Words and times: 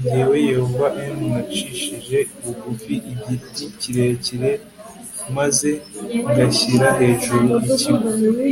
jyewe 0.00 0.36
Yehova 0.50 0.86
m 1.16 1.18
nacishije 1.30 2.18
bugu 2.42 2.70
igiti 3.12 3.62
kirekire 3.80 4.50
n 4.58 4.60
maze 5.36 5.70
ngashyira 6.30 6.88
hejuru 6.98 7.46
ikigu 7.68 8.08